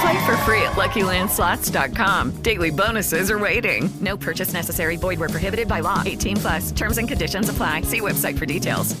Play 0.00 0.26
for 0.26 0.36
free 0.38 0.62
at 0.62 0.72
LuckyLandSlots.com. 0.72 2.42
Daily 2.42 2.70
bonuses 2.70 3.30
are 3.30 3.38
waiting. 3.38 3.88
No 4.00 4.16
purchase 4.16 4.52
necessary. 4.52 4.96
Void 4.96 5.18
where 5.20 5.28
prohibited 5.28 5.68
by 5.68 5.80
law. 5.80 6.02
18 6.04 6.36
plus. 6.36 6.72
Terms 6.72 6.98
and 6.98 7.08
conditions 7.08 7.48
apply. 7.48 7.82
See 7.82 8.00
website 8.00 8.38
for 8.38 8.46
details. 8.46 9.00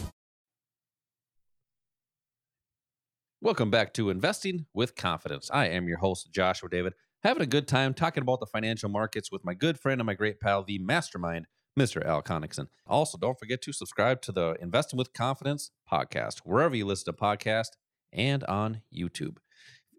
Welcome 3.42 3.70
back 3.70 3.92
to 3.94 4.10
Investing 4.10 4.66
with 4.74 4.96
Confidence. 4.96 5.50
I 5.52 5.68
am 5.68 5.86
your 5.86 5.98
host, 5.98 6.32
Joshua 6.32 6.70
David, 6.70 6.94
having 7.22 7.42
a 7.42 7.46
good 7.46 7.68
time 7.68 7.92
talking 7.92 8.22
about 8.22 8.40
the 8.40 8.46
financial 8.46 8.88
markets 8.88 9.30
with 9.30 9.44
my 9.44 9.52
good 9.52 9.78
friend 9.78 10.00
and 10.00 10.06
my 10.06 10.14
great 10.14 10.40
pal, 10.40 10.64
the 10.64 10.78
mastermind, 10.78 11.46
Mr. 11.78 12.04
Al 12.04 12.22
Connickson. 12.22 12.68
Also, 12.86 13.18
don't 13.18 13.38
forget 13.38 13.60
to 13.62 13.72
subscribe 13.72 14.22
to 14.22 14.32
the 14.32 14.56
Investing 14.60 14.96
with 14.96 15.12
Confidence 15.12 15.70
podcast, 15.88 16.38
wherever 16.44 16.74
you 16.74 16.86
listen 16.86 17.12
to 17.14 17.20
podcasts 17.20 17.76
and 18.12 18.42
on 18.44 18.80
YouTube. 18.92 19.36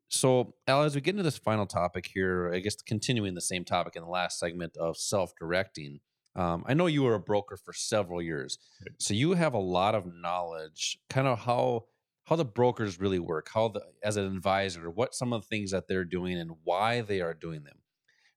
So, 0.09 0.55
Al, 0.67 0.83
as 0.83 0.95
we 0.95 1.01
get 1.01 1.11
into 1.11 1.23
this 1.23 1.37
final 1.37 1.65
topic 1.65 2.09
here, 2.13 2.51
I 2.53 2.59
guess 2.59 2.75
continuing 2.81 3.35
the 3.35 3.41
same 3.41 3.65
topic 3.65 3.95
in 3.95 4.03
the 4.03 4.09
last 4.09 4.39
segment 4.39 4.77
of 4.77 4.97
self 4.97 5.33
directing, 5.39 5.99
um, 6.35 6.63
I 6.67 6.73
know 6.75 6.85
you 6.85 7.03
were 7.03 7.15
a 7.15 7.19
broker 7.19 7.57
for 7.57 7.73
several 7.73 8.21
years. 8.21 8.57
So, 8.99 9.13
you 9.13 9.33
have 9.33 9.53
a 9.53 9.59
lot 9.59 9.95
of 9.95 10.05
knowledge, 10.05 10.99
kind 11.09 11.27
of 11.27 11.39
how 11.39 11.85
how 12.25 12.35
the 12.35 12.45
brokers 12.45 12.99
really 12.99 13.19
work, 13.19 13.49
how 13.53 13.69
the 13.69 13.81
as 14.03 14.17
an 14.17 14.25
advisor, 14.25 14.89
what 14.89 15.15
some 15.15 15.33
of 15.33 15.41
the 15.41 15.47
things 15.47 15.71
that 15.71 15.87
they're 15.87 16.05
doing 16.05 16.37
and 16.37 16.51
why 16.63 17.01
they 17.01 17.21
are 17.21 17.33
doing 17.33 17.63
them. 17.63 17.77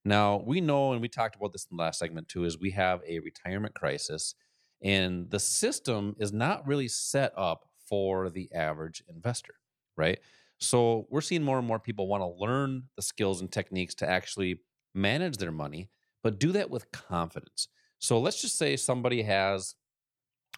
Now, 0.05 0.43
we 0.47 0.61
know, 0.61 0.93
and 0.93 1.03
we 1.03 1.09
talked 1.09 1.37
about 1.37 1.53
this 1.53 1.67
in 1.71 1.77
the 1.77 1.83
last 1.83 1.99
segment 1.99 2.29
too, 2.29 2.45
is 2.45 2.59
we 2.59 2.71
have 2.71 3.01
a 3.07 3.19
retirement 3.19 3.75
crisis, 3.75 4.35
and 4.83 5.31
the 5.31 5.41
system 5.41 6.17
is 6.19 6.33
not 6.33 6.67
really 6.67 6.89
set 6.89 7.33
up 7.37 7.69
for 7.87 8.31
the 8.31 8.51
average 8.55 9.03
investor, 9.09 9.55
right? 10.01 10.19
So 10.59 11.07
we're 11.11 11.21
seeing 11.21 11.43
more 11.43 11.59
and 11.59 11.67
more 11.67 11.79
people 11.79 12.09
want 12.09 12.23
to 12.23 12.45
learn 12.45 12.85
the 12.97 13.03
skills 13.03 13.41
and 13.41 13.53
techniques 13.53 13.95
to 13.97 14.09
actually 14.09 14.61
manage 14.95 15.37
their 15.37 15.53
money, 15.53 15.91
but 16.23 16.41
do 16.41 16.53
that 16.53 16.71
with 16.71 16.91
confidence. 16.91 17.69
So 17.99 18.19
let's 18.19 18.41
just 18.41 18.57
say 18.57 18.77
somebody 18.77 19.23
has, 19.23 19.75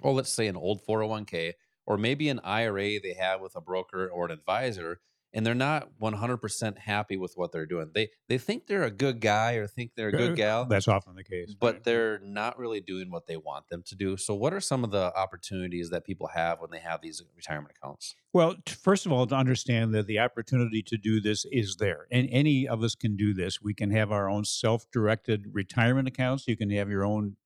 oh, 0.02 0.12
let's 0.12 0.32
say 0.32 0.46
an 0.46 0.56
old 0.56 0.80
401k 0.86 1.52
or 1.86 1.98
maybe 1.98 2.28
an 2.28 2.40
IRA 2.44 3.00
they 3.00 3.16
have 3.18 3.40
with 3.40 3.56
a 3.56 3.60
broker 3.60 4.08
or 4.08 4.24
an 4.26 4.30
advisor, 4.30 5.00
and 5.34 5.46
they're 5.46 5.54
not 5.54 5.88
100% 6.00 6.78
happy 6.78 7.16
with 7.16 7.32
what 7.36 7.52
they're 7.52 7.66
doing. 7.66 7.90
They 7.94 8.10
they 8.28 8.38
think 8.38 8.66
they're 8.66 8.82
a 8.84 8.90
good 8.90 9.20
guy 9.20 9.54
or 9.54 9.66
think 9.66 9.92
they're 9.96 10.08
a 10.08 10.12
good 10.12 10.36
gal, 10.36 10.66
That's 10.66 10.88
often 10.88 11.14
the 11.14 11.24
case. 11.24 11.54
but 11.58 11.74
right? 11.74 11.84
they're 11.84 12.18
not 12.20 12.58
really 12.58 12.80
doing 12.80 13.10
what 13.10 13.26
they 13.26 13.36
want 13.36 13.68
them 13.68 13.82
to 13.86 13.94
do. 13.94 14.16
So 14.16 14.34
what 14.34 14.52
are 14.52 14.60
some 14.60 14.84
of 14.84 14.90
the 14.90 15.12
opportunities 15.16 15.90
that 15.90 16.04
people 16.04 16.28
have 16.34 16.60
when 16.60 16.70
they 16.70 16.78
have 16.80 17.00
these 17.00 17.22
retirement 17.34 17.74
accounts? 17.76 18.14
Well, 18.32 18.56
first 18.66 19.06
of 19.06 19.12
all, 19.12 19.26
to 19.26 19.34
understand 19.34 19.94
that 19.94 20.06
the 20.06 20.18
opportunity 20.18 20.82
to 20.82 20.96
do 20.96 21.20
this 21.20 21.44
is 21.50 21.76
there, 21.76 22.06
and 22.10 22.28
any 22.30 22.66
of 22.68 22.82
us 22.82 22.94
can 22.94 23.16
do 23.16 23.34
this. 23.34 23.60
We 23.60 23.74
can 23.74 23.90
have 23.90 24.10
our 24.12 24.28
own 24.28 24.44
self-directed 24.44 25.48
retirement 25.52 26.08
accounts. 26.08 26.46
You 26.48 26.56
can 26.56 26.70
have 26.70 26.88
your 26.88 27.04
own 27.04 27.36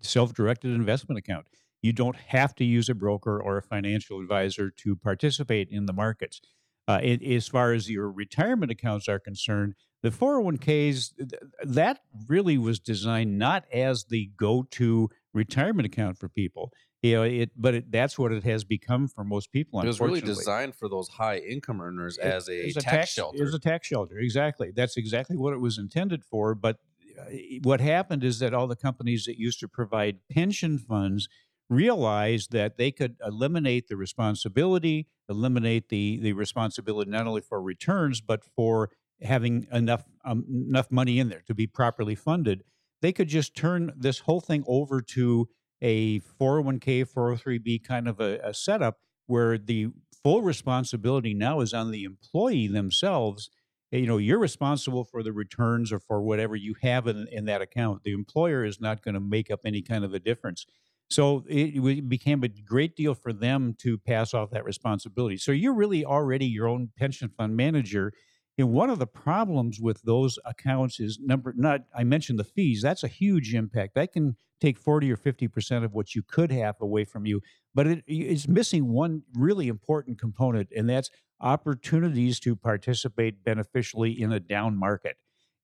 self-directed 0.00 0.70
investment 0.72 1.18
account. 1.18 1.46
You 1.82 1.92
don't 1.92 2.16
have 2.16 2.54
to 2.56 2.64
use 2.64 2.88
a 2.88 2.94
broker 2.94 3.40
or 3.40 3.58
a 3.58 3.62
financial 3.62 4.20
advisor 4.20 4.70
to 4.70 4.96
participate 4.96 5.68
in 5.70 5.86
the 5.86 5.92
markets. 5.92 6.40
Uh, 6.88 7.00
it, 7.02 7.22
as 7.22 7.48
far 7.48 7.72
as 7.72 7.90
your 7.90 8.10
retirement 8.10 8.70
accounts 8.70 9.08
are 9.08 9.18
concerned, 9.18 9.74
the 10.02 10.10
401ks 10.10 11.16
th- 11.16 11.30
that 11.64 12.00
really 12.28 12.56
was 12.58 12.78
designed 12.78 13.38
not 13.38 13.64
as 13.72 14.04
the 14.04 14.30
go-to 14.36 15.08
retirement 15.34 15.86
account 15.86 16.16
for 16.18 16.28
people. 16.28 16.70
You 17.02 17.14
know, 17.14 17.22
it, 17.24 17.50
but 17.56 17.74
it, 17.74 17.92
that's 17.92 18.18
what 18.18 18.32
it 18.32 18.44
has 18.44 18.64
become 18.64 19.08
for 19.08 19.24
most 19.24 19.52
people. 19.52 19.80
It 19.80 19.86
was 19.86 20.00
really 20.00 20.20
designed 20.20 20.74
for 20.74 20.88
those 20.88 21.08
high 21.08 21.38
income 21.38 21.80
earners 21.80 22.18
as 22.18 22.48
a, 22.48 22.60
It 22.60 22.74
was 22.76 22.84
tax, 22.84 23.10
shelter. 23.10 23.38
It 23.38 23.44
was 23.44 23.54
a 23.54 23.60
tax 23.60 23.88
shelter, 23.88 24.18
exactly. 24.18 24.72
That's 24.74 24.96
exactly 24.96 25.36
what 25.36 25.52
it 25.52 25.60
was 25.60 25.78
intended 25.78 26.24
for. 26.24 26.54
But 26.54 26.78
uh, 27.20 27.24
what 27.62 27.80
happened 27.80 28.24
is 28.24 28.38
that 28.40 28.54
all 28.54 28.66
the 28.66 28.76
companies 28.76 29.24
that 29.24 29.38
used 29.38 29.60
to 29.60 29.68
provide 29.68 30.18
pension 30.30 30.78
funds 30.78 31.28
realized 31.68 32.52
that 32.52 32.76
they 32.76 32.90
could 32.90 33.16
eliminate 33.24 33.88
the 33.88 33.96
responsibility, 33.96 35.08
eliminate 35.28 35.88
the 35.88 36.18
the 36.20 36.32
responsibility 36.32 37.10
not 37.10 37.26
only 37.26 37.40
for 37.40 37.60
returns 37.60 38.20
but 38.20 38.44
for 38.44 38.90
having 39.22 39.66
enough 39.72 40.04
um, 40.24 40.44
enough 40.68 40.90
money 40.90 41.18
in 41.18 41.28
there 41.28 41.42
to 41.46 41.54
be 41.54 41.66
properly 41.66 42.14
funded. 42.14 42.62
They 43.02 43.12
could 43.12 43.28
just 43.28 43.56
turn 43.56 43.92
this 43.96 44.20
whole 44.20 44.40
thing 44.40 44.64
over 44.66 45.00
to 45.02 45.48
a 45.82 46.20
401k, 46.20 47.06
403b 47.12 47.84
kind 47.84 48.08
of 48.08 48.20
a, 48.20 48.38
a 48.42 48.54
setup 48.54 48.98
where 49.26 49.58
the 49.58 49.88
full 50.22 50.42
responsibility 50.42 51.34
now 51.34 51.60
is 51.60 51.74
on 51.74 51.90
the 51.90 52.04
employee 52.04 52.66
themselves. 52.66 53.50
You 53.90 54.06
know, 54.06 54.16
you're 54.16 54.38
responsible 54.38 55.04
for 55.04 55.22
the 55.22 55.32
returns 55.32 55.92
or 55.92 56.00
for 56.00 56.20
whatever 56.22 56.56
you 56.56 56.74
have 56.82 57.06
in, 57.06 57.26
in 57.30 57.44
that 57.44 57.62
account. 57.62 58.02
The 58.02 58.12
employer 58.12 58.64
is 58.64 58.80
not 58.80 59.02
going 59.02 59.14
to 59.14 59.20
make 59.20 59.50
up 59.50 59.60
any 59.64 59.82
kind 59.82 60.04
of 60.04 60.12
a 60.12 60.18
difference. 60.18 60.66
So 61.08 61.44
it, 61.48 62.08
became 62.08 62.42
a 62.42 62.48
great 62.48 62.96
deal 62.96 63.14
for 63.14 63.32
them 63.32 63.76
to 63.80 63.98
pass 63.98 64.34
off 64.34 64.50
that 64.50 64.64
responsibility. 64.64 65.36
So 65.36 65.52
you're 65.52 65.74
really 65.74 66.04
already 66.04 66.46
your 66.46 66.68
own 66.68 66.90
pension 66.98 67.30
fund 67.36 67.56
manager. 67.56 68.12
And 68.58 68.72
one 68.72 68.90
of 68.90 68.98
the 68.98 69.06
problems 69.06 69.80
with 69.80 70.02
those 70.02 70.38
accounts 70.44 70.98
is 70.98 71.18
number 71.20 71.52
not 71.56 71.82
I 71.94 72.04
mentioned 72.04 72.38
the 72.38 72.44
fees. 72.44 72.82
That's 72.82 73.04
a 73.04 73.08
huge 73.08 73.54
impact. 73.54 73.94
That 73.94 74.12
can 74.12 74.36
take 74.60 74.78
40 74.78 75.12
or 75.12 75.16
50% 75.16 75.84
of 75.84 75.92
what 75.92 76.14
you 76.14 76.22
could 76.22 76.50
have 76.50 76.76
away 76.80 77.04
from 77.04 77.26
you. 77.26 77.40
But 77.74 77.86
it 77.86 78.04
is 78.06 78.48
missing 78.48 78.92
one 78.92 79.22
really 79.34 79.68
important 79.68 80.18
component, 80.18 80.70
and 80.74 80.88
that's 80.88 81.10
opportunities 81.40 82.40
to 82.40 82.56
participate 82.56 83.44
beneficially 83.44 84.10
in 84.10 84.32
a 84.32 84.40
down 84.40 84.78
market. 84.78 85.16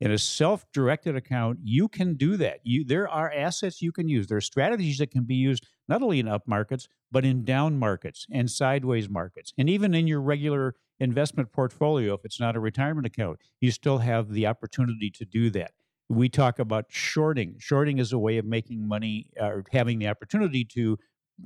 In 0.03 0.11
a 0.11 0.19
self-directed 0.19 1.15
account, 1.15 1.61
you 1.63 1.87
can 1.87 2.15
do 2.15 2.37
that. 2.39 2.59
You 2.65 2.85
there 2.85 3.09
are 3.09 3.33
assets 3.33 3.81
you 3.81 3.93
can 3.93 4.09
use. 4.09 4.27
There 4.27 4.37
are 4.37 4.41
strategies 4.41 4.99
that 4.99 5.13
can 5.13 5.23
be 5.23 5.37
used 5.37 5.65
not 5.89 6.03
only 6.03 6.19
in 6.19 6.27
up 6.27 6.49
markets, 6.49 6.89
but 7.13 7.25
in 7.25 7.45
down 7.45 7.79
markets 7.79 8.27
and 8.29 8.51
sideways 8.51 9.09
markets. 9.09 9.53
And 9.57 9.71
even 9.71 9.95
in 9.95 10.09
your 10.09 10.21
regular 10.21 10.75
investment 10.99 11.53
portfolio, 11.53 12.15
if 12.15 12.25
it's 12.25 12.41
not 12.41 12.57
a 12.57 12.61
retirement 12.61 13.07
account, 13.07 13.39
you 13.61 13.71
still 13.71 13.99
have 13.99 14.33
the 14.33 14.45
opportunity 14.45 15.09
to 15.11 15.25
do 15.25 15.51
that. 15.51 15.71
We 16.09 16.29
talk 16.29 16.59
about 16.59 16.87
shorting. 16.89 17.55
Shorting 17.61 17.99
is 17.99 18.13
a 18.13 18.19
way 18.19 18.39
of 18.39 18.45
making 18.45 18.89
money 18.89 19.29
or 19.41 19.65
having 19.71 20.01
the 20.01 20.09
opportunity 20.09 20.65
to, 20.65 20.99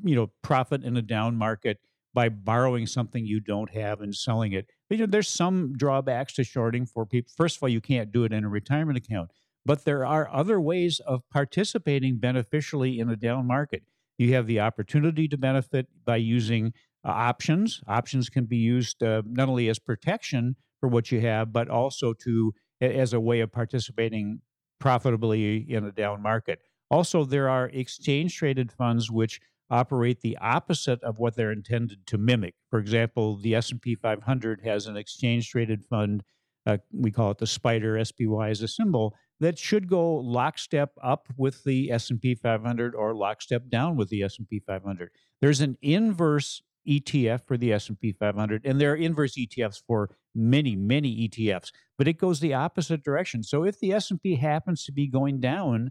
you 0.03 0.17
know, 0.17 0.31
profit 0.41 0.82
in 0.82 0.97
a 0.97 1.03
down 1.03 1.37
market 1.37 1.79
by 2.14 2.31
borrowing 2.31 2.87
something 2.87 3.26
you 3.26 3.38
don't 3.38 3.69
have 3.75 4.00
and 4.00 4.14
selling 4.14 4.53
it. 4.53 4.70
You 4.91 4.99
know, 4.99 5.06
there's 5.06 5.29
some 5.29 5.75
drawbacks 5.77 6.35
to 6.35 6.44
shorting 6.44 6.87
for 6.87 7.05
people. 7.05 7.33
First 7.37 7.56
of 7.56 7.62
all, 7.62 7.69
you 7.69 7.81
can't 7.81 8.12
do 8.12 8.25
it 8.25 8.33
in 8.33 8.44
a 8.44 8.49
retirement 8.49 8.97
account, 8.97 9.31
but 9.65 9.85
there 9.85 10.06
are 10.06 10.31
other 10.33 10.61
ways 10.61 11.00
of 11.00 11.29
participating 11.31 12.19
beneficially 12.19 13.00
in 13.00 13.11
a 13.11 13.17
down 13.17 13.47
market. 13.47 13.83
You 14.17 14.35
have 14.35 14.47
the 14.47 14.61
opportunity 14.61 15.29
to 15.29 15.37
benefit 15.37 15.88
by 16.05 16.17
using 16.17 16.73
uh, 17.05 17.09
options. 17.09 17.81
Options 17.88 18.29
can 18.29 18.44
be 18.44 18.56
used 18.56 19.03
uh, 19.03 19.23
not 19.27 19.49
only 19.49 19.69
as 19.69 19.79
protection 19.79 20.56
for 20.81 20.89
what 20.89 21.11
you 21.11 21.21
have, 21.21 21.53
but 21.53 21.69
also 21.69 22.12
to 22.12 22.55
as 22.81 23.12
a 23.12 23.21
way 23.21 23.41
of 23.41 23.50
participating 23.50 24.41
profitably 24.79 25.65
in 25.69 25.85
a 25.85 25.93
down 25.93 26.23
market. 26.23 26.61
Also, 26.91 27.25
there 27.25 27.49
are 27.49 27.69
exchange 27.71 28.37
traded 28.37 28.71
funds 28.71 29.11
which 29.11 29.41
operate 29.71 30.21
the 30.21 30.37
opposite 30.39 31.03
of 31.03 31.19
what 31.19 31.37
they're 31.37 31.53
intended 31.53 32.07
to 32.07 32.19
mimic. 32.19 32.55
For 32.71 32.79
example, 32.79 33.37
the 33.37 33.55
S&P 33.55 33.95
500 33.95 34.61
has 34.65 34.87
an 34.87 34.97
exchange 34.97 35.51
traded 35.51 35.85
fund 35.85 36.23
uh, 36.67 36.79
we 36.93 37.11
call 37.11 37.31
it 37.31 37.39
the 37.39 37.47
spider 37.47 38.03
SPY 38.05 38.51
as 38.51 38.61
a 38.61 38.69
symbol 38.69 39.15
that 39.39 39.59
should 39.59 39.89
go 39.89 40.17
lockstep 40.17 40.91
up 41.03 41.29
with 41.37 41.63
the 41.65 41.91
S&P 41.93 42.35
500 42.35 42.95
or 42.95 43.15
lockstep 43.15 43.69
down 43.69 43.97
with 43.97 44.09
the 44.09 44.23
S&P 44.23 44.59
500. 44.59 45.11
There's 45.41 45.61
an 45.61 45.77
inverse 45.81 46.63
ETF 46.89 47.47
for 47.47 47.57
the 47.57 47.73
S&P 47.73 48.13
500 48.13 48.63
and 48.65 48.81
there 48.81 48.93
are 48.93 48.97
inverse 48.97 49.37
ETFs 49.37 49.81
for 49.87 50.11
many 50.35 50.77
many 50.77 51.29
ETFs, 51.29 51.71
but 51.97 52.09
it 52.09 52.19
goes 52.19 52.41
the 52.41 52.55
opposite 52.55 53.03
direction. 53.03 53.43
So 53.43 53.65
if 53.65 53.79
the 53.79 53.93
S&P 53.93 54.37
happens 54.37 54.85
to 54.85 54.93
be 54.93 55.07
going 55.07 55.41
down 55.41 55.91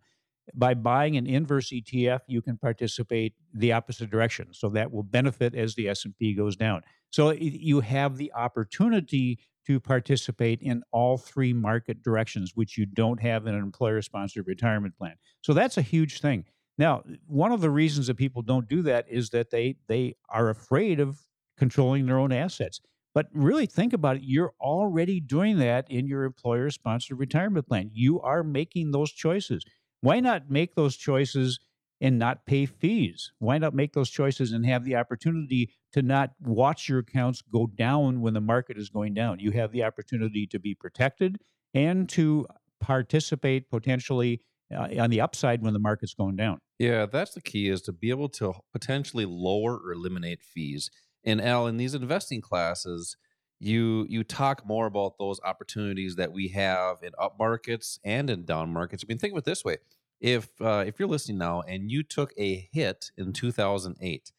by 0.54 0.74
buying 0.74 1.18
an 1.18 1.26
inverse 1.26 1.72
ETF, 1.72 2.20
you 2.28 2.42
can 2.42 2.58
participate 2.58 3.34
the 3.54 3.72
opposite 3.74 4.10
direction. 4.10 4.48
So 4.52 4.70
that 4.70 4.92
will 4.92 5.04
benefit 5.04 5.56
as 5.56 5.76
the 5.76 5.90
S&P 5.90 6.34
goes 6.36 6.56
down. 6.56 6.82
So 7.10 7.32
you 7.32 7.80
have 7.80 8.18
the 8.18 8.32
opportunity 8.34 9.40
to 9.68 9.80
participate 9.80 10.60
in 10.62 10.84
all 10.92 11.18
three 11.18 11.54
market 11.54 12.04
directions, 12.04 12.52
which 12.56 12.78
you 12.78 12.86
don't 12.86 13.22
have 13.22 13.48
in 13.48 13.56
an 13.56 13.64
employer 13.64 14.02
sponsored 14.02 14.48
retirement 14.48 14.96
plan. 14.98 15.16
So 15.42 15.54
that's 15.54 15.78
a 15.78 15.82
huge 15.82 16.22
thing. 16.22 16.46
Now, 16.78 17.04
one 17.26 17.52
of 17.52 17.62
the 17.62 17.70
reasons 17.70 18.08
that 18.08 18.18
people 18.18 18.42
don't 18.42 18.68
do 18.68 18.82
that 18.84 19.06
is 19.10 19.30
that 19.30 19.50
they 19.50 19.78
they 19.88 20.16
are 20.30 20.50
afraid 20.50 21.00
of 21.00 21.20
controlling 21.58 22.06
their 22.06 22.20
own 22.20 22.32
assets. 22.32 22.82
But 23.14 23.28
really 23.34 23.66
think 23.66 23.94
about 23.94 24.18
it, 24.18 24.24
you're 24.26 24.54
already 24.60 25.22
doing 25.22 25.58
that 25.60 25.90
in 25.90 26.06
your 26.06 26.26
employer 26.26 26.70
sponsored 26.70 27.18
retirement 27.18 27.66
plan. 27.66 27.90
You 27.94 28.20
are 28.20 28.44
making 28.44 28.92
those 28.92 29.10
choices. 29.10 29.64
Why 30.02 30.20
not 30.20 30.50
make 30.50 30.76
those 30.76 30.96
choices 30.96 31.60
and 32.02 32.20
not 32.20 32.46
pay 32.46 32.66
fees? 32.66 33.32
Why 33.40 33.58
not 33.58 33.74
make 33.74 33.94
those 33.94 34.10
choices 34.10 34.52
and 34.52 34.66
have 34.66 34.84
the 34.84 34.96
opportunity 34.96 35.72
to 35.94 36.02
not 36.02 36.32
watch 36.42 36.90
your 36.90 37.00
accounts 37.00 37.42
go 37.42 37.68
down 37.68 38.22
when 38.22 38.34
the 38.34 38.42
market 38.42 38.78
is 38.78 38.90
going 38.90 39.14
down? 39.14 39.40
You 39.40 39.52
have 39.52 39.72
the 39.72 39.84
opportunity 39.84 40.46
to 40.48 40.60
be 40.60 40.76
protected 40.76 41.38
and 41.74 42.08
to 42.10 42.46
participate 42.80 43.70
potentially 43.70 44.42
uh, 44.74 44.88
on 45.00 45.10
the 45.10 45.22
upside 45.22 45.62
when 45.62 45.74
the 45.74 45.80
market's 45.80 46.14
going 46.14 46.36
down. 46.36 46.60
Yeah, 46.80 47.06
that's 47.06 47.34
the 47.34 47.42
key 47.42 47.70
is 47.70 47.82
to 47.84 47.94
be 47.94 48.10
able 48.10 48.30
to 48.30 48.54
potentially 48.74 49.26
lower 49.26 49.78
or 49.78 49.92
eliminate 49.92 50.42
fees. 50.44 50.90
And 51.24 51.42
Al, 51.42 51.68
in 51.68 51.78
these 51.78 51.96
investing 51.96 52.42
classes, 52.42 53.16
you 53.60 54.06
you 54.10 54.24
talk 54.24 54.66
more 54.66 54.86
about 54.86 55.18
those 55.18 55.40
opportunities 55.44 56.16
that 56.16 56.32
we 56.32 56.50
have 56.50 56.98
in 57.04 57.12
up 57.20 57.38
markets 57.40 58.00
and 58.04 58.30
in 58.30 58.46
down 58.46 58.72
markets. 58.72 59.04
I 59.04 59.08
mean, 59.10 59.18
think 59.18 59.34
of 59.34 59.38
it 59.40 59.46
this 59.46 59.64
way: 59.64 59.78
if 60.20 60.50
uh, 60.62 60.84
if 60.86 61.00
you're 61.00 61.08
listening 61.08 61.38
now 61.38 61.62
and 61.62 61.92
you 61.92 62.04
took 62.04 62.34
a 62.38 62.70
hit 62.72 63.12
in 63.18 63.34
2008, 63.34 64.32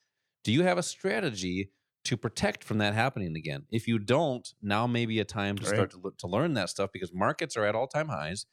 do 0.45 0.53
you 0.53 0.63
have 0.63 0.79
a 0.79 0.83
strategy 0.83 1.71
to 2.05 2.17
protect 2.17 2.63
from 2.63 2.79
that 2.79 2.95
happening 2.95 3.37
again? 3.37 3.65
If 3.71 3.89
you 3.89 3.99
don't, 3.99 4.47
now 4.63 4.87
may 4.87 5.07
be 5.07 5.19
a 5.21 5.25
time 5.25 5.57
to 5.59 5.65
Right. 5.65 5.75
start 5.75 5.91
to, 5.93 6.13
to 6.19 6.27
learn 6.27 6.55
that 6.55 6.71
stuff 6.71 6.91
because 6.93 7.13
markets 7.13 7.57
are 7.57 7.65
at 7.65 7.75
all 7.75 7.89
time 7.89 8.09
highs. 8.09 8.47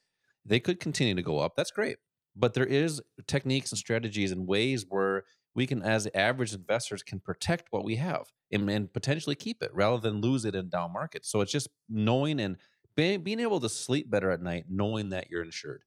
They 0.45 0.59
could 0.59 0.79
continue 0.79 1.15
to 1.15 1.21
go 1.21 1.39
up. 1.39 1.55
That's 1.55 1.71
great, 1.71 1.97
but 2.35 2.53
there 2.53 2.65
is 2.65 3.01
techniques 3.27 3.71
and 3.71 3.77
strategies 3.79 4.31
and 4.31 4.47
ways 4.47 4.85
where 4.87 5.23
we 5.55 5.67
can, 5.67 5.81
as 5.81 6.07
average 6.13 6.53
investors, 6.53 7.03
can 7.03 7.19
protect 7.19 7.67
what 7.71 7.83
we 7.83 7.97
have 7.97 8.27
and, 8.51 8.69
and 8.69 8.91
potentially 8.91 9.35
keep 9.35 9.61
it 9.61 9.71
rather 9.73 9.97
than 9.99 10.21
lose 10.21 10.45
it 10.45 10.55
in 10.55 10.69
down 10.69 10.93
markets. 10.93 11.29
So 11.29 11.41
it's 11.41 11.51
just 11.51 11.67
knowing 11.89 12.39
and 12.39 12.57
be, 12.95 13.17
being 13.17 13.39
able 13.39 13.59
to 13.59 13.69
sleep 13.69 14.09
better 14.09 14.31
at 14.31 14.41
night, 14.41 14.65
knowing 14.69 15.09
that 15.09 15.29
you're 15.29 15.43
insured 15.43 15.83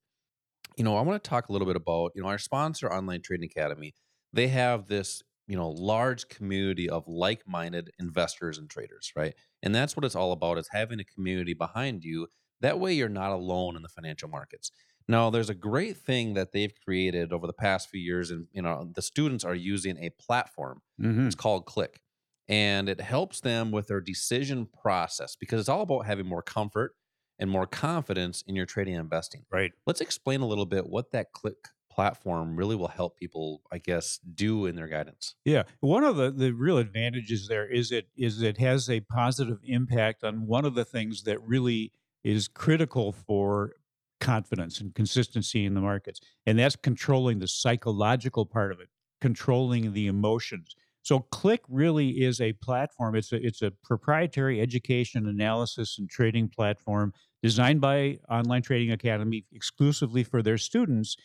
you 0.76 0.84
know, 0.84 0.96
I 0.96 1.00
want 1.00 1.22
to 1.22 1.28
talk 1.28 1.48
a 1.48 1.52
little 1.52 1.66
bit 1.66 1.76
about, 1.76 2.12
you 2.14 2.22
know, 2.22 2.28
our 2.28 2.38
sponsor, 2.38 2.92
Online 2.92 3.22
Trading 3.22 3.48
Academy. 3.50 3.94
They 4.32 4.48
have 4.48 4.86
this, 4.86 5.22
you 5.46 5.56
know, 5.56 5.70
large 5.70 6.28
community 6.28 6.90
of 6.90 7.08
like-minded 7.08 7.90
investors 7.98 8.58
and 8.58 8.68
traders, 8.68 9.12
right? 9.16 9.34
And 9.62 9.74
that's 9.74 9.96
what 9.96 10.04
it's 10.04 10.16
all 10.16 10.32
about 10.32 10.58
is 10.58 10.68
having 10.70 11.00
a 11.00 11.04
community 11.04 11.54
behind 11.54 12.04
you. 12.04 12.28
That 12.60 12.78
way 12.78 12.92
you're 12.92 13.08
not 13.08 13.32
alone 13.32 13.76
in 13.76 13.82
the 13.82 13.88
financial 13.88 14.28
markets. 14.28 14.70
Now, 15.08 15.30
there's 15.30 15.50
a 15.50 15.54
great 15.54 15.96
thing 15.96 16.34
that 16.34 16.52
they've 16.52 16.72
created 16.84 17.32
over 17.32 17.46
the 17.46 17.52
past 17.52 17.88
few 17.88 18.00
years, 18.00 18.30
and 18.30 18.46
you 18.52 18.62
know, 18.62 18.90
the 18.94 19.02
students 19.02 19.44
are 19.44 19.54
using 19.54 19.98
a 19.98 20.10
platform. 20.10 20.82
Mm-hmm. 21.00 21.26
It's 21.26 21.36
called 21.36 21.66
Click. 21.66 22.00
And 22.48 22.88
it 22.88 23.00
helps 23.00 23.40
them 23.40 23.72
with 23.72 23.88
their 23.88 24.00
decision 24.00 24.68
process 24.82 25.34
because 25.34 25.58
it's 25.58 25.68
all 25.68 25.82
about 25.82 26.06
having 26.06 26.26
more 26.26 26.42
comfort 26.42 26.94
and 27.40 27.50
more 27.50 27.66
confidence 27.66 28.44
in 28.46 28.54
your 28.54 28.66
trading 28.66 28.94
and 28.94 29.02
investing. 29.02 29.44
Right. 29.50 29.72
Let's 29.84 30.00
explain 30.00 30.40
a 30.42 30.46
little 30.46 30.64
bit 30.64 30.86
what 30.86 31.10
that 31.10 31.32
Click 31.32 31.56
platform 31.90 32.56
really 32.56 32.76
will 32.76 32.88
help 32.88 33.16
people, 33.16 33.62
I 33.72 33.78
guess, 33.78 34.18
do 34.18 34.66
in 34.66 34.76
their 34.76 34.86
guidance. 34.86 35.34
Yeah, 35.44 35.62
one 35.80 36.04
of 36.04 36.16
the, 36.16 36.30
the 36.30 36.52
real 36.52 36.78
advantages 36.78 37.48
there 37.48 37.66
is 37.66 37.90
it 37.90 38.08
is 38.16 38.42
it 38.42 38.58
has 38.58 38.90
a 38.90 39.00
positive 39.00 39.58
impact 39.64 40.22
on 40.22 40.46
one 40.46 40.66
of 40.66 40.74
the 40.74 40.84
things 40.84 41.22
that 41.22 41.42
really 41.42 41.92
is 42.22 42.48
critical 42.48 43.12
for 43.12 43.72
confidence 44.20 44.80
and 44.80 44.94
consistency 44.94 45.64
in 45.64 45.74
the 45.74 45.80
markets, 45.80 46.20
and 46.46 46.58
that's 46.58 46.76
controlling 46.76 47.38
the 47.38 47.48
psychological 47.48 48.46
part 48.46 48.72
of 48.72 48.80
it, 48.80 48.88
controlling 49.20 49.92
the 49.92 50.06
emotions. 50.06 50.74
So 51.02 51.20
Click 51.20 51.62
really 51.68 52.24
is 52.24 52.40
a 52.40 52.52
platform. 52.54 53.14
It's 53.14 53.32
a 53.32 53.36
it's 53.36 53.62
a 53.62 53.70
proprietary 53.84 54.60
education, 54.60 55.28
analysis, 55.28 55.98
and 55.98 56.10
trading 56.10 56.48
platform 56.48 57.12
designed 57.42 57.80
by 57.80 58.18
Online 58.28 58.62
Trading 58.62 58.90
Academy 58.90 59.44
exclusively 59.52 60.24
for 60.24 60.42
their 60.42 60.58
students. 60.58 61.16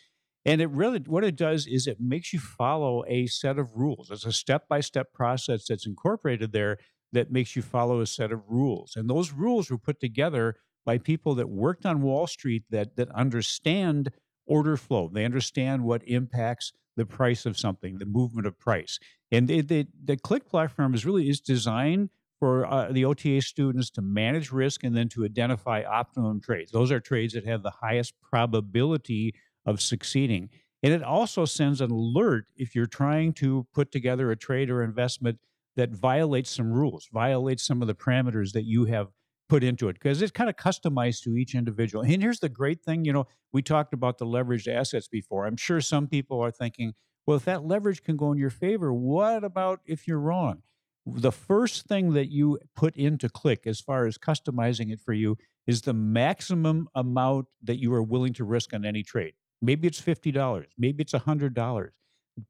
And 0.44 0.60
it 0.60 0.70
really, 0.70 1.00
what 1.00 1.24
it 1.24 1.36
does 1.36 1.66
is 1.66 1.86
it 1.86 1.98
makes 2.00 2.32
you 2.32 2.38
follow 2.38 3.04
a 3.08 3.26
set 3.26 3.58
of 3.58 3.74
rules. 3.74 4.10
It's 4.10 4.26
a 4.26 4.32
step 4.32 4.68
by 4.68 4.80
step 4.80 5.12
process 5.12 5.66
that's 5.66 5.86
incorporated 5.86 6.52
there 6.52 6.78
that 7.12 7.30
makes 7.30 7.54
you 7.56 7.62
follow 7.62 8.00
a 8.00 8.06
set 8.06 8.32
of 8.32 8.42
rules. 8.48 8.94
And 8.96 9.08
those 9.08 9.32
rules 9.32 9.70
were 9.70 9.78
put 9.78 10.00
together 10.00 10.56
by 10.84 10.98
people 10.98 11.34
that 11.36 11.48
worked 11.48 11.86
on 11.86 12.02
Wall 12.02 12.26
Street 12.26 12.64
that, 12.70 12.96
that 12.96 13.10
understand 13.10 14.10
order 14.46 14.76
flow. 14.76 15.10
They 15.12 15.24
understand 15.24 15.84
what 15.84 16.02
impacts 16.06 16.72
the 16.96 17.06
price 17.06 17.46
of 17.46 17.58
something, 17.58 17.98
the 17.98 18.06
movement 18.06 18.46
of 18.46 18.58
price. 18.58 18.98
And 19.30 19.50
it, 19.50 19.68
the, 19.68 19.86
the 20.04 20.16
Click 20.16 20.48
platform 20.48 20.94
is 20.94 21.06
really 21.06 21.28
is 21.28 21.40
designed 21.40 22.10
for 22.38 22.66
uh, 22.66 22.90
the 22.90 23.04
OTA 23.04 23.40
students 23.40 23.88
to 23.90 24.02
manage 24.02 24.50
risk 24.50 24.82
and 24.82 24.96
then 24.96 25.08
to 25.10 25.24
identify 25.24 25.84
optimum 25.84 26.40
trades. 26.40 26.72
Those 26.72 26.90
are 26.90 27.00
trades 27.00 27.34
that 27.34 27.46
have 27.46 27.62
the 27.62 27.70
highest 27.70 28.14
probability 28.20 29.34
of 29.64 29.80
succeeding. 29.80 30.50
And 30.82 30.92
it 30.92 31.02
also 31.02 31.44
sends 31.44 31.80
an 31.80 31.92
alert 31.92 32.46
if 32.56 32.74
you're 32.74 32.86
trying 32.86 33.32
to 33.34 33.66
put 33.72 33.92
together 33.92 34.30
a 34.30 34.36
trade 34.36 34.70
or 34.70 34.82
investment 34.82 35.38
that 35.76 35.90
violates 35.90 36.50
some 36.50 36.72
rules, 36.72 37.08
violates 37.12 37.64
some 37.64 37.80
of 37.80 37.88
the 37.88 37.94
parameters 37.94 38.52
that 38.52 38.64
you 38.64 38.86
have 38.86 39.08
put 39.52 39.62
into 39.62 39.90
it, 39.90 39.92
because 39.92 40.22
it's 40.22 40.32
kind 40.32 40.48
of 40.48 40.56
customized 40.56 41.22
to 41.24 41.36
each 41.36 41.54
individual. 41.54 42.02
And 42.02 42.22
here's 42.22 42.40
the 42.40 42.48
great 42.48 42.82
thing 42.82 43.04
you 43.04 43.12
know, 43.12 43.26
we 43.52 43.60
talked 43.60 43.92
about 43.92 44.16
the 44.16 44.24
leveraged 44.24 44.66
assets 44.66 45.08
before. 45.08 45.44
I'm 45.44 45.58
sure 45.58 45.82
some 45.82 46.06
people 46.06 46.40
are 46.40 46.50
thinking, 46.50 46.94
well, 47.26 47.36
if 47.36 47.44
that 47.44 47.62
leverage 47.62 48.02
can 48.02 48.16
go 48.16 48.32
in 48.32 48.38
your 48.38 48.48
favor, 48.48 48.94
what 48.94 49.44
about 49.44 49.80
if 49.84 50.08
you're 50.08 50.18
wrong? 50.18 50.62
The 51.04 51.32
first 51.32 51.84
thing 51.86 52.14
that 52.14 52.30
you 52.30 52.60
put 52.74 52.96
into 52.96 53.28
Click 53.28 53.66
as 53.66 53.78
far 53.78 54.06
as 54.06 54.16
customizing 54.16 54.90
it 54.90 55.00
for 55.00 55.12
you 55.12 55.36
is 55.66 55.82
the 55.82 55.92
maximum 55.92 56.88
amount 56.94 57.48
that 57.62 57.78
you 57.78 57.92
are 57.92 58.02
willing 58.02 58.32
to 58.34 58.44
risk 58.44 58.72
on 58.72 58.86
any 58.86 59.02
trade. 59.02 59.34
Maybe 59.60 59.86
it's 59.86 60.00
$50, 60.00 60.64
maybe 60.78 61.02
it's 61.02 61.12
$100. 61.12 61.88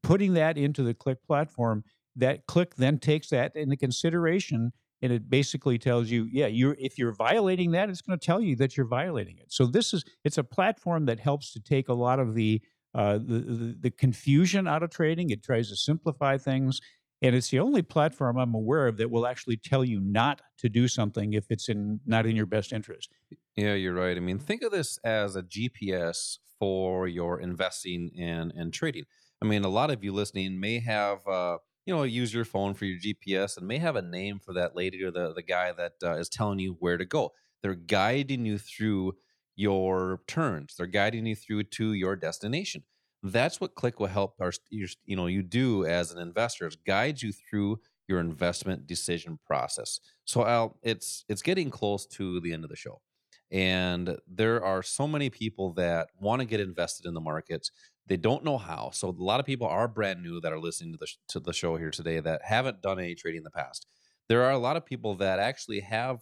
Putting 0.04 0.35
that 0.35 0.56
into 0.56 0.85
the 0.85 0.94
Click 0.94 1.18
platform, 1.26 1.82
that 2.14 2.47
Click 2.47 2.76
then 2.76 2.99
takes 2.99 3.30
that 3.30 3.56
into 3.56 3.76
consideration 3.76 4.71
and 5.02 5.12
it 5.12 5.28
basically 5.28 5.78
tells 5.78 6.11
you, 6.11 6.28
yeah, 6.30 6.47
you're 6.47 6.76
if 6.78 6.97
you're 6.97 7.12
violating 7.12 7.73
that, 7.73 7.90
it's 7.90 8.00
going 8.00 8.18
to 8.18 8.25
tell 8.25 8.40
you 8.40 8.54
that 8.56 8.76
you're 8.76 8.87
violating 8.87 9.37
it. 9.38 9.52
So 9.52 9.66
this 9.66 9.92
is 9.92 10.04
it's 10.25 10.38
a 10.38 10.44
platform 10.44 11.06
that 11.06 11.18
helps 11.18 11.52
to 11.52 11.61
take 11.61 11.88
a 11.88 11.94
lot 11.94 12.21
of 12.21 12.35
the 12.35 12.62
uh, 12.94 13.14
the, 13.14 13.40
the 13.40 13.76
the 13.80 13.90
confusion 13.90 14.68
out 14.68 14.82
of 14.82 14.90
trading. 14.90 15.30
It 15.30 15.42
tries 15.42 15.68
to 15.71 15.76
simplify 15.76 16.38
things, 16.38 16.80
and 17.21 17.35
it's 17.35 17.50
the 17.50 17.59
only 17.59 17.82
platform 17.82 18.38
I'm 18.38 18.54
aware 18.54 18.87
of 18.87 18.97
that 18.99 19.11
will 19.11 19.26
actually 19.26 19.56
tell 19.56 19.85
you 19.85 20.00
not 20.00 20.40
to 20.59 20.68
do 20.68 20.87
something 20.87 21.32
if 21.32 21.50
it's 21.50 21.68
in 21.68 22.00
not 22.06 22.25
in 22.25 22.37
your 22.37 22.47
best 22.47 22.73
interest. 22.73 23.11
Yeah, 23.56 23.75
you're 23.75 23.94
right. 23.94 24.16
I 24.16 24.21
mean, 24.21 24.38
think 24.38 24.62
of 24.62 24.71
this 24.71 24.99
as 25.04 25.35
a 25.35 25.42
GPS 25.42 26.38
for 26.61 27.09
your 27.09 27.40
investing 27.40 28.12
and 28.16 28.52
and 28.54 28.73
trading. 28.73 29.04
I 29.42 29.47
mean, 29.47 29.64
a 29.64 29.68
lot 29.68 29.90
of 29.90 30.04
you 30.04 30.12
listening 30.12 30.61
may 30.61 30.78
have 30.78 31.26
uh, 31.26 31.59
you 31.87 31.95
know 31.95 32.03
use 32.03 32.33
your 32.33 32.45
phone 32.45 32.75
for 32.75 32.85
your 32.85 32.99
GPS 32.99 33.57
and 33.57 33.67
may 33.67 33.79
have 33.79 33.97
a 33.97 34.03
name 34.03 34.39
for 34.39 34.53
that 34.55 34.77
lady 34.77 35.03
or 35.03 35.11
the 35.11 35.33
the 35.33 35.43
guy 35.43 35.73
that 35.73 35.93
uh, 36.03 36.15
is 36.17 36.29
telling 36.29 36.59
you 36.59 36.77
where 36.81 36.97
to 36.97 37.05
go. 37.05 37.33
They're 37.62 37.75
guiding 37.75 38.45
you 38.45 38.59
through 38.59 39.15
your 39.57 40.21
turns. 40.27 40.75
They're 40.77 40.87
guiding 40.87 41.27
you 41.27 41.37
through 41.37 41.65
to 41.65 41.93
your 41.93 42.17
destination. 42.17 42.83
That's 43.23 43.61
what 43.61 43.75
Click 43.77 44.01
will 44.01 44.09
help 44.09 44.35
our 44.41 44.53
you 44.71 45.17
know 45.17 45.27
you 45.27 45.43
do 45.43 45.85
as 45.87 46.12
an 46.12 46.19
investor 46.21 46.67
is 46.67 46.77
guide 46.77 47.23
you 47.23 47.33
through 47.33 47.79
your 48.09 48.21
investment 48.21 48.87
decision 48.87 49.39
process. 49.47 50.01
So 50.25 50.47
Al, 50.47 50.79
it's 50.83 51.25
it's 51.29 51.43
getting 51.43 51.71
close 51.71 52.07
to 52.07 52.41
the 52.41 52.53
end 52.53 52.65
of 52.65 52.71
the 52.71 52.77
show. 52.77 53.01
And 53.51 54.17
there 54.27 54.65
are 54.65 54.83
so 54.83 55.07
many 55.07 55.29
people 55.29 55.75
that 55.75 56.09
want 56.19 56.41
to 56.41 56.47
get 56.47 56.61
invested 56.61 57.07
in 57.07 57.12
the 57.12 57.21
markets. 57.21 57.71
They 58.12 58.19
don't 58.19 58.45
know 58.45 58.59
how. 58.59 58.90
So 58.92 59.09
a 59.09 59.16
lot 59.16 59.40
of 59.40 59.47
people 59.47 59.66
are 59.66 59.88
brand 59.88 60.23
new 60.23 60.38
that 60.42 60.52
are 60.52 60.61
listening 60.61 60.92
to 60.92 60.99
the 60.99 61.07
to 61.28 61.40
the 61.40 61.54
show 61.54 61.78
here 61.78 61.90
today 61.90 62.21
that 62.21 62.42
haven't 62.45 62.83
done 62.83 62.99
any 62.99 63.14
trading 63.14 63.38
in 63.38 63.45
the 63.45 63.50
past. 63.50 63.87
There 64.28 64.45
are 64.45 64.50
a 64.50 64.59
lot 64.59 64.76
of 64.76 64.85
people 64.85 65.14
that 65.14 65.38
actually 65.38 65.81
have 65.81 66.19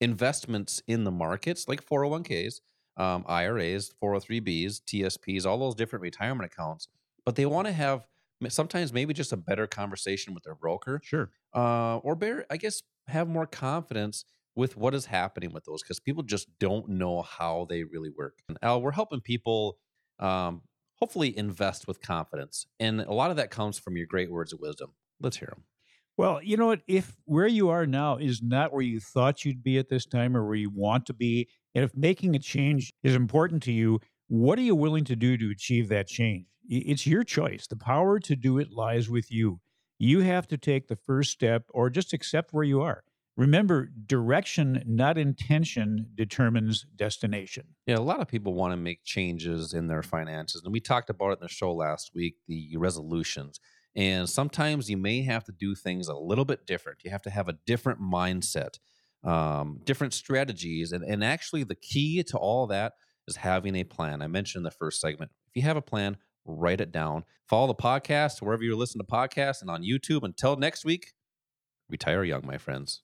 investments 0.00 0.82
in 0.88 1.04
the 1.04 1.10
markets 1.10 1.68
like 1.68 1.84
401ks, 1.84 2.60
um, 2.96 3.26
IRAs, 3.28 3.92
403bs, 4.02 4.80
TSPs, 4.90 5.44
all 5.44 5.58
those 5.58 5.74
different 5.74 6.02
retirement 6.02 6.50
accounts, 6.50 6.88
but 7.26 7.36
they 7.36 7.44
want 7.44 7.66
to 7.66 7.74
have 7.74 8.06
sometimes 8.48 8.94
maybe 8.94 9.12
just 9.12 9.34
a 9.34 9.36
better 9.36 9.66
conversation 9.66 10.32
with 10.32 10.44
their 10.44 10.54
broker. 10.54 10.98
Sure. 11.04 11.28
Uh, 11.54 11.98
or 11.98 12.16
better, 12.16 12.46
I 12.50 12.56
guess, 12.56 12.80
have 13.08 13.28
more 13.28 13.46
confidence 13.46 14.24
with 14.56 14.78
what 14.78 14.94
is 14.94 15.04
happening 15.04 15.52
with 15.52 15.66
those 15.66 15.82
because 15.82 16.00
people 16.00 16.22
just 16.22 16.48
don't 16.58 16.88
know 16.88 17.20
how 17.20 17.66
they 17.68 17.84
really 17.84 18.10
work. 18.16 18.38
And 18.48 18.56
Al, 18.62 18.80
we're 18.80 18.92
helping 18.92 19.20
people 19.20 19.76
um, 20.18 20.62
hopefully 21.04 21.36
invest 21.36 21.86
with 21.86 22.00
confidence. 22.00 22.66
And 22.80 23.02
a 23.02 23.12
lot 23.12 23.30
of 23.30 23.36
that 23.36 23.50
comes 23.50 23.78
from 23.78 23.94
your 23.94 24.06
great 24.06 24.32
words 24.32 24.54
of 24.54 24.60
wisdom. 24.60 24.92
Let's 25.20 25.36
hear 25.36 25.50
them. 25.50 25.64
Well, 26.16 26.40
you 26.42 26.56
know 26.56 26.68
what? 26.68 26.80
If 26.86 27.14
where 27.26 27.46
you 27.46 27.68
are 27.68 27.84
now 27.84 28.16
is 28.16 28.40
not 28.42 28.72
where 28.72 28.80
you 28.80 29.00
thought 29.00 29.44
you'd 29.44 29.62
be 29.62 29.76
at 29.76 29.90
this 29.90 30.06
time 30.06 30.34
or 30.34 30.46
where 30.46 30.54
you 30.54 30.70
want 30.70 31.04
to 31.04 31.12
be, 31.12 31.50
and 31.74 31.84
if 31.84 31.94
making 31.94 32.34
a 32.34 32.38
change 32.38 32.94
is 33.02 33.14
important 33.14 33.62
to 33.64 33.72
you, 33.72 34.00
what 34.28 34.58
are 34.58 34.62
you 34.62 34.74
willing 34.74 35.04
to 35.04 35.14
do 35.14 35.36
to 35.36 35.50
achieve 35.50 35.90
that 35.90 36.06
change? 36.06 36.46
It's 36.66 37.06
your 37.06 37.22
choice. 37.22 37.66
The 37.66 37.76
power 37.76 38.18
to 38.20 38.34
do 38.34 38.56
it 38.56 38.72
lies 38.72 39.10
with 39.10 39.30
you. 39.30 39.60
You 39.98 40.20
have 40.20 40.48
to 40.48 40.56
take 40.56 40.88
the 40.88 40.96
first 40.96 41.32
step 41.32 41.64
or 41.74 41.90
just 41.90 42.14
accept 42.14 42.54
where 42.54 42.64
you 42.64 42.80
are. 42.80 43.04
Remember, 43.36 43.90
direction, 44.06 44.82
not 44.86 45.18
intention, 45.18 46.06
determines 46.14 46.86
destination. 46.94 47.64
Yeah, 47.86 47.96
a 47.96 47.98
lot 47.98 48.20
of 48.20 48.28
people 48.28 48.54
want 48.54 48.72
to 48.72 48.76
make 48.76 49.04
changes 49.04 49.74
in 49.74 49.88
their 49.88 50.04
finances. 50.04 50.62
And 50.64 50.72
we 50.72 50.80
talked 50.80 51.10
about 51.10 51.30
it 51.30 51.38
in 51.40 51.42
the 51.42 51.48
show 51.48 51.72
last 51.72 52.12
week 52.14 52.36
the 52.46 52.76
resolutions. 52.76 53.58
And 53.96 54.28
sometimes 54.28 54.88
you 54.88 54.96
may 54.96 55.22
have 55.22 55.44
to 55.44 55.52
do 55.52 55.74
things 55.74 56.08
a 56.08 56.14
little 56.14 56.44
bit 56.44 56.66
different. 56.66 56.98
You 57.04 57.10
have 57.10 57.22
to 57.22 57.30
have 57.30 57.48
a 57.48 57.58
different 57.66 58.00
mindset, 58.00 58.78
um, 59.24 59.80
different 59.84 60.14
strategies. 60.14 60.92
And, 60.92 61.04
and 61.04 61.24
actually, 61.24 61.64
the 61.64 61.76
key 61.76 62.22
to 62.24 62.38
all 62.38 62.66
that 62.68 62.94
is 63.26 63.36
having 63.36 63.76
a 63.76 63.84
plan. 63.84 64.22
I 64.22 64.26
mentioned 64.26 64.60
in 64.60 64.64
the 64.64 64.70
first 64.70 65.00
segment 65.00 65.30
if 65.48 65.56
you 65.56 65.62
have 65.62 65.76
a 65.76 65.82
plan, 65.82 66.16
write 66.44 66.80
it 66.80 66.92
down. 66.92 67.24
Follow 67.48 67.68
the 67.68 67.74
podcast 67.74 68.42
wherever 68.42 68.62
you 68.62 68.76
listen 68.76 69.00
to 69.00 69.06
podcasts 69.06 69.60
and 69.60 69.70
on 69.70 69.82
YouTube. 69.82 70.22
Until 70.22 70.56
next 70.56 70.84
week, 70.84 71.12
retire 71.88 72.24
young, 72.24 72.44
my 72.44 72.58
friends. 72.58 73.03